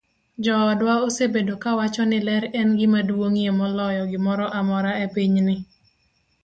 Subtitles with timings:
[0.43, 5.55] Joodwa osebedo kawacho ni ler e gima duong'ie moloyo gimoro amora e pinyni.